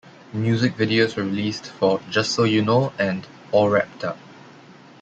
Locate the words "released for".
1.21-2.01